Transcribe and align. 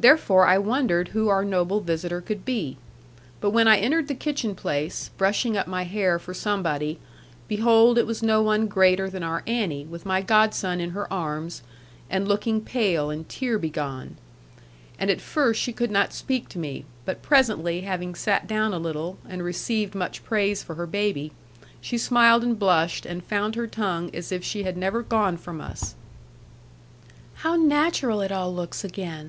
Therefore 0.00 0.46
I 0.48 0.58
wondered 0.58 1.10
who 1.14 1.28
our 1.28 1.44
noble 1.44 1.80
visitor 1.80 2.20
could 2.20 2.44
be. 2.44 2.76
But 3.40 3.50
when 3.50 3.68
I 3.68 3.76
entered 3.78 4.08
the 4.08 4.16
kitchen 4.16 4.56
place, 4.56 5.10
brushing 5.16 5.56
up 5.56 5.68
my 5.68 5.84
hair 5.84 6.18
for 6.18 6.34
somebody, 6.34 6.98
behold 7.46 7.96
it 7.96 8.04
was 8.04 8.20
no 8.20 8.42
one 8.42 8.66
greater 8.66 9.08
than 9.08 9.22
our 9.22 9.44
Annie, 9.46 9.84
with 9.84 10.04
my 10.04 10.22
godson 10.22 10.80
in 10.80 10.90
her 10.90 11.06
arms, 11.12 11.62
and 12.10 12.26
looking 12.26 12.60
pale 12.60 13.10
and 13.10 13.28
tear 13.28 13.60
begone. 13.60 14.16
And 14.98 15.08
at 15.08 15.20
first 15.20 15.60
she 15.60 15.72
could 15.72 15.92
not 15.92 16.12
speak 16.12 16.48
to 16.48 16.58
me. 16.58 16.84
But 17.04 17.22
presently 17.22 17.82
having 17.82 18.16
sat 18.16 18.48
down 18.48 18.74
a 18.74 18.78
little, 18.80 19.18
and 19.28 19.40
received 19.44 19.94
much 19.94 20.24
praise 20.24 20.64
for 20.64 20.74
her 20.74 20.86
baby, 20.88 21.30
she 21.80 21.96
smiled 21.96 22.42
and 22.42 22.58
blushed, 22.58 23.06
and 23.06 23.22
found 23.22 23.54
her 23.54 23.68
tongue 23.68 24.10
as 24.12 24.32
if 24.32 24.42
she 24.42 24.64
had 24.64 24.76
never 24.76 25.00
gone 25.00 25.36
from 25.36 25.60
us. 25.60 25.94
'How 27.34 27.54
natural 27.54 28.20
it 28.20 28.32
all 28.32 28.52
looks 28.52 28.82
again! 28.82 29.18